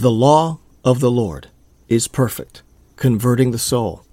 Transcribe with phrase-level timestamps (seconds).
[0.00, 1.48] The law of the Lord
[1.86, 2.62] is perfect,
[2.96, 4.06] converting the soul.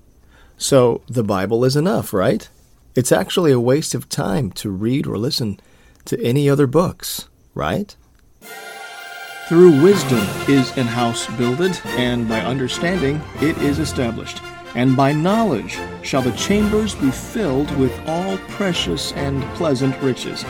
[0.58, 2.50] So the Bible is enough, right?
[2.94, 5.62] It's actually a waste of time to read or listen
[6.04, 7.96] to any other books, right?
[9.48, 14.42] Through wisdom is an house builded, and by understanding it is established.
[14.76, 20.44] And by knowledge shall the chambers be filled with all precious and pleasant riches.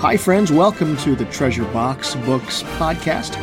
[0.00, 3.40] Hi, friends, welcome to the Treasure Box Books podcast.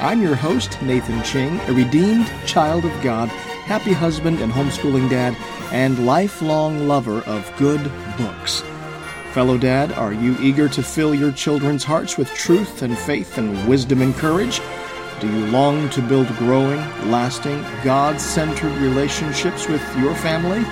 [0.00, 5.34] I'm your host, Nathan Ching, a redeemed child of God, happy husband and homeschooling dad
[5.72, 7.82] and lifelong lover of good
[8.18, 8.62] books.
[9.32, 13.66] Fellow Dad, are you eager to fill your children's hearts with truth and faith and
[13.66, 14.60] wisdom and courage?
[15.20, 20.62] Do you long to build growing, lasting, God centered relationships with your family?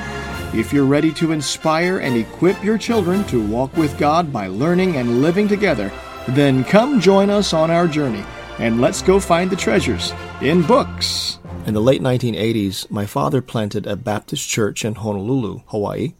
[0.58, 4.96] If you're ready to inspire and equip your children to walk with God by learning
[4.96, 5.90] and living together,
[6.28, 8.24] then come join us on our journey
[8.58, 11.38] and let's go find the treasures in books.
[11.66, 16.14] In the late 1980s, my father planted a Baptist church in Honolulu, Hawaii,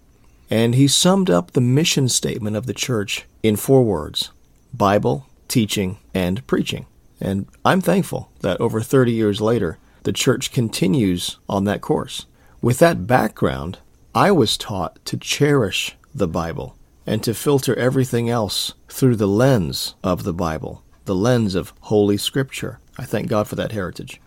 [0.50, 4.30] and he summed up the mission statement of the church in four words
[4.72, 6.86] Bible, teaching, and preaching.
[7.20, 12.26] And I'm thankful that over 30 years later, the church continues on that course.
[12.60, 13.78] With that background,
[14.14, 19.94] I was taught to cherish the Bible and to filter everything else through the lens
[20.04, 22.78] of the Bible, the lens of Holy Scripture.
[22.98, 24.20] I thank God for that heritage.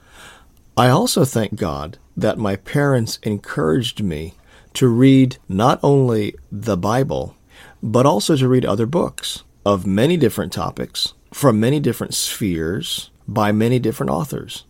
[0.76, 4.36] I also thank God that my parents encouraged me
[4.74, 7.36] to read not only the Bible,
[7.82, 13.52] but also to read other books of many different topics, from many different spheres, by
[13.52, 14.66] many different authors.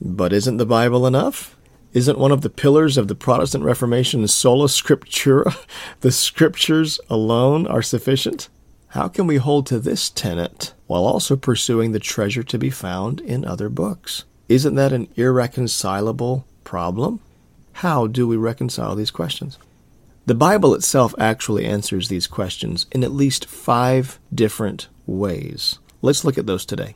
[0.00, 1.56] But isn't the Bible enough?
[1.92, 5.56] Isn't one of the pillars of the Protestant Reformation sola scriptura?
[6.00, 8.48] The scriptures alone are sufficient?
[8.96, 13.20] How can we hold to this tenet while also pursuing the treasure to be found
[13.20, 14.24] in other books?
[14.48, 17.20] Isn't that an irreconcilable problem?
[17.74, 19.58] How do we reconcile these questions?
[20.24, 25.78] The Bible itself actually answers these questions in at least five different ways.
[26.00, 26.94] Let's look at those today.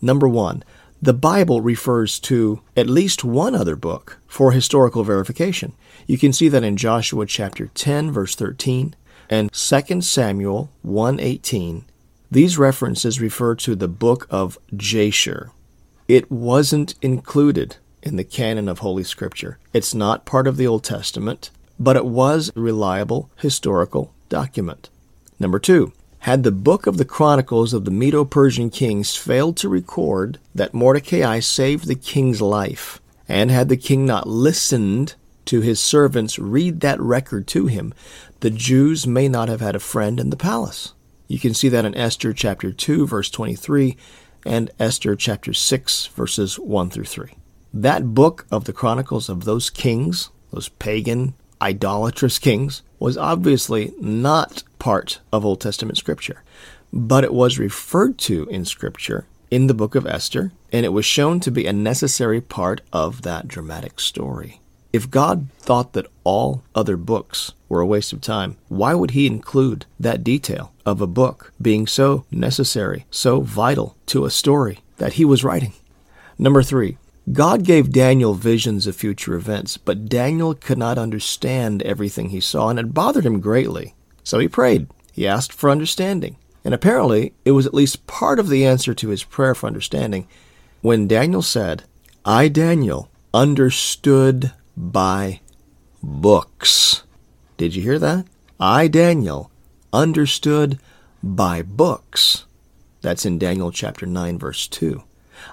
[0.00, 0.62] Number one,
[1.02, 5.72] the Bible refers to at least one other book for historical verification.
[6.06, 8.94] You can see that in Joshua chapter 10 verse 13
[9.32, 11.86] and 2 Samuel 1:18.
[12.30, 15.50] These references refer to the book of Jasher.
[16.06, 19.56] It wasn't included in the canon of Holy Scripture.
[19.72, 21.50] It's not part of the Old Testament,
[21.80, 24.90] but it was a reliable historical document.
[25.40, 29.68] Number two, had the book of the Chronicles of the Medo Persian kings failed to
[29.70, 35.14] record that Mordecai saved the king's life, and had the king not listened
[35.46, 37.92] to his servants read that record to him,
[38.42, 40.94] the Jews may not have had a friend in the palace.
[41.28, 43.96] You can see that in Esther chapter 2, verse 23,
[44.44, 47.34] and Esther chapter 6, verses 1 through 3.
[47.72, 54.64] That book of the Chronicles of those kings, those pagan, idolatrous kings, was obviously not
[54.80, 56.42] part of Old Testament scripture,
[56.92, 61.04] but it was referred to in scripture in the book of Esther, and it was
[61.04, 64.61] shown to be a necessary part of that dramatic story.
[64.92, 69.26] If God thought that all other books were a waste of time, why would He
[69.26, 75.14] include that detail of a book being so necessary, so vital to a story that
[75.14, 75.72] He was writing?
[76.38, 76.98] Number three,
[77.30, 82.68] God gave Daniel visions of future events, but Daniel could not understand everything he saw,
[82.68, 83.94] and it bothered him greatly.
[84.24, 84.88] So he prayed.
[85.12, 86.36] He asked for understanding.
[86.64, 90.26] And apparently, it was at least part of the answer to his prayer for understanding
[90.80, 91.84] when Daniel said,
[92.24, 95.40] I, Daniel, understood by
[96.02, 97.02] books.
[97.56, 98.26] Did you hear that?
[98.58, 99.50] I, Daniel,
[99.92, 100.78] understood
[101.22, 102.44] by books.
[103.00, 105.02] That's in Daniel chapter 9, verse 2.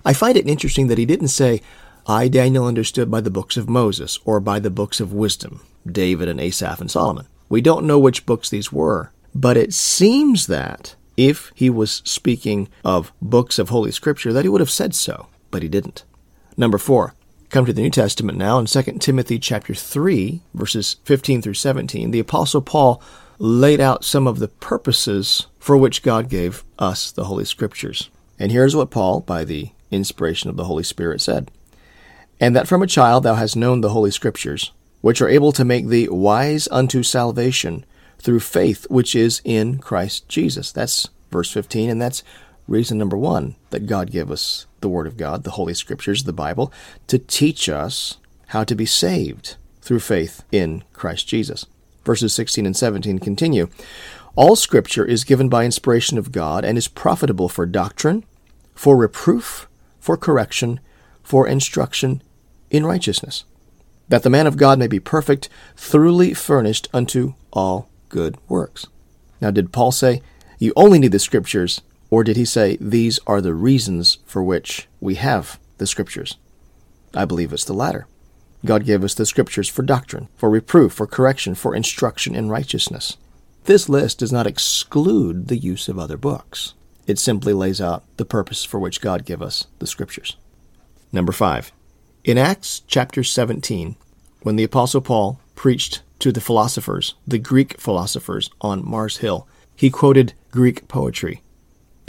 [0.05, 1.61] I find it interesting that he didn't say,
[2.07, 6.27] I, Daniel, understood by the books of Moses or by the books of wisdom, David
[6.27, 7.27] and Asaph and Solomon.
[7.49, 12.69] We don't know which books these were, but it seems that if he was speaking
[12.85, 16.03] of books of Holy Scripture, that he would have said so, but he didn't.
[16.55, 17.13] Number four,
[17.49, 22.11] come to the New Testament now in 2 Timothy chapter 3, verses 15 through 17.
[22.11, 23.01] The Apostle Paul
[23.39, 28.09] laid out some of the purposes for which God gave us the Holy Scriptures.
[28.37, 31.49] And here's what Paul, by the inspiration of the Holy Spirit, said
[32.39, 35.65] And that from a child thou hast known the Holy Scriptures, which are able to
[35.65, 37.85] make thee wise unto salvation
[38.19, 40.71] through faith which is in Christ Jesus.
[40.71, 42.23] That's verse 15, and that's
[42.69, 46.33] reason number one that God gave us the Word of God, the Holy Scriptures, the
[46.33, 46.71] Bible,
[47.07, 48.17] to teach us
[48.47, 51.65] how to be saved through faith in Christ Jesus.
[52.05, 53.69] Verses 16 and 17 continue.
[54.35, 58.23] All Scripture is given by inspiration of God and is profitable for doctrine,
[58.73, 59.67] for reproof,
[59.99, 60.79] for correction,
[61.23, 62.23] for instruction
[62.69, 63.43] in righteousness,
[64.07, 68.87] that the man of God may be perfect, thoroughly furnished unto all good works.
[69.41, 70.21] Now, did Paul say,
[70.57, 74.87] You only need the Scriptures, or did he say, These are the reasons for which
[74.99, 76.37] we have the Scriptures?
[77.13, 78.07] I believe it's the latter.
[78.65, 83.17] God gave us the Scriptures for doctrine, for reproof, for correction, for instruction in righteousness.
[83.65, 86.73] This list does not exclude the use of other books.
[87.07, 90.35] It simply lays out the purpose for which God gave us the Scriptures.
[91.11, 91.71] Number 5.
[92.23, 93.95] In Acts chapter 17,
[94.41, 99.89] when the Apostle Paul preached to the philosophers, the Greek philosophers on Mars Hill, he
[99.89, 101.41] quoted Greek poetry.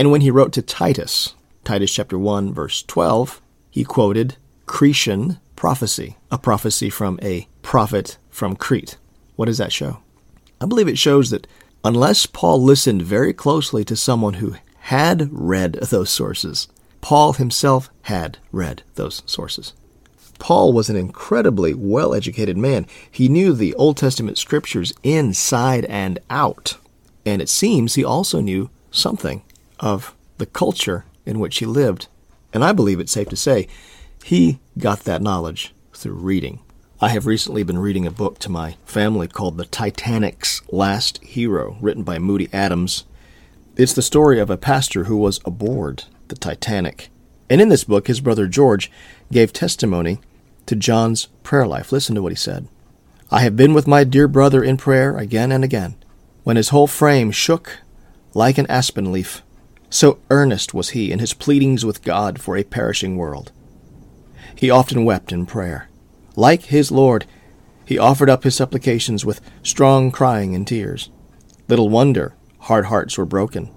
[0.01, 6.17] And when he wrote to Titus, Titus chapter 1 verse 12, he quoted Cretan prophecy,
[6.31, 8.97] a prophecy from a prophet from Crete.
[9.37, 9.99] What does that show?
[10.59, 11.47] I believe it shows that
[11.85, 16.67] unless Paul listened very closely to someone who had read those sources,
[17.03, 19.75] Paul himself had read those sources.
[20.39, 22.87] Paul was an incredibly well educated man.
[23.11, 26.79] He knew the Old Testament scriptures inside and out.
[27.27, 29.43] And it seems he also knew something
[29.81, 32.07] of the culture in which he lived.
[32.53, 33.67] And I believe it's safe to say
[34.25, 36.61] he got that knowledge through reading.
[37.01, 41.79] I have recently been reading a book to my family called The Titanic's Last Hero,
[41.81, 43.05] written by Moody Adams.
[43.77, 47.09] It's the story of a pastor who was aboard the Titanic.
[47.49, 48.91] And in this book, his brother George
[49.33, 50.21] gave testimony
[50.67, 51.91] to John's prayer life.
[51.91, 52.69] Listen to what he said.
[53.31, 55.97] I have been with my dear brother in prayer again and again,
[56.45, 57.79] when his whole frame shook
[58.35, 59.43] like an aspen leaf.
[59.91, 63.51] So earnest was he in his pleadings with God for a perishing world.
[64.55, 65.89] He often wept in prayer.
[66.37, 67.27] Like his Lord,
[67.85, 71.11] he offered up his supplications with strong crying and tears.
[71.67, 73.69] Little wonder hard hearts were broken,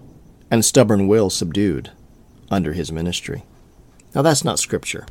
[0.51, 1.91] and stubborn will subdued
[2.51, 3.43] under his ministry.
[4.13, 5.07] Now, that's not Scripture,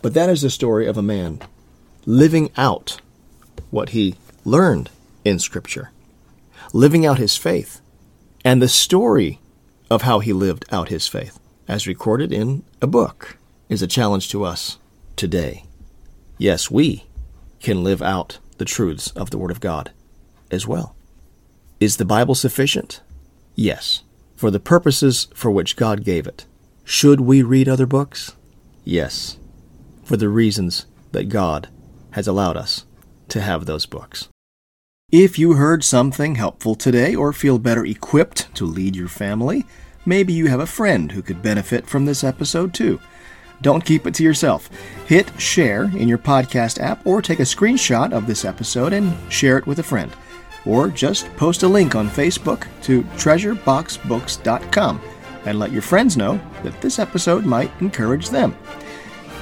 [0.00, 1.40] but that is the story of a man
[2.06, 3.00] living out
[3.70, 4.14] what he
[4.44, 4.90] learned
[5.24, 5.90] in Scripture,
[6.72, 7.80] living out his faith,
[8.44, 9.40] and the story
[9.90, 11.38] of how he lived out his faith,
[11.68, 13.38] as recorded in a book,
[13.68, 14.78] is a challenge to us
[15.16, 15.64] today.
[16.38, 17.04] Yes, we
[17.60, 19.92] can live out the truths of the Word of God
[20.50, 20.94] as well.
[21.80, 23.00] Is the Bible sufficient?
[23.54, 24.02] Yes
[24.36, 26.44] for the purposes for which God gave it.
[26.84, 28.36] Should we read other books?
[28.84, 29.38] Yes,
[30.04, 31.68] for the reasons that God
[32.10, 32.84] has allowed us
[33.28, 34.28] to have those books.
[35.12, 39.64] If you heard something helpful today or feel better equipped to lead your family,
[40.06, 42.98] maybe you have a friend who could benefit from this episode too.
[43.62, 44.68] Don't keep it to yourself.
[45.06, 49.58] Hit share in your podcast app or take a screenshot of this episode and share
[49.58, 50.10] it with a friend
[50.64, 55.00] or just post a link on Facebook to treasureboxbooks.com
[55.44, 58.56] and let your friends know that this episode might encourage them.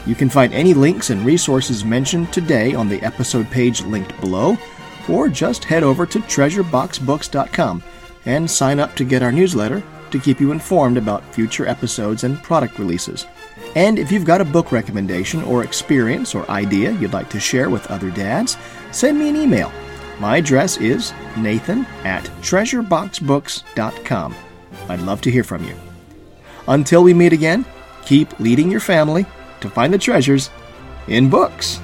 [0.05, 4.59] You can find any links and resources mentioned today on the episode page linked below,
[5.09, 7.83] or just head over to treasureboxbooks.com
[8.27, 12.43] and sign up to get our newsletter to keep you informed about future episodes and
[12.43, 13.27] product releases.
[13.75, 17.71] And if you've got a book recommendation or experience or idea you'd like to share
[17.71, 18.57] with other dads,
[18.91, 19.73] send me an email
[20.23, 24.37] my address is nathan at treasureboxbooks.com.
[24.89, 25.75] I'd love to hear from you.
[26.69, 27.65] Until we meet again,
[28.05, 29.27] keep leading your family
[29.61, 30.51] to find the treasures
[31.09, 31.81] in books.